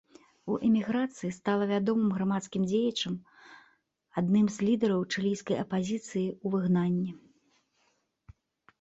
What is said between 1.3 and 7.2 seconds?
стала вядомым грамадскім дзеячам, адным з лідараў чылійскай апазіцыі ў выгнанні.